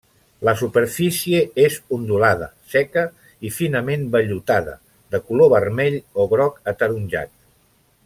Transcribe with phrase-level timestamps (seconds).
[0.47, 3.05] La superfície és ondulada, seca
[3.49, 4.77] i finament vellutada,
[5.17, 7.37] de color vermell o groc ataronjat.